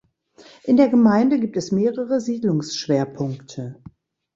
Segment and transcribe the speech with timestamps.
[0.63, 3.79] In der Gemeinde gibt es mehrere Siedlungsschwerpunkte.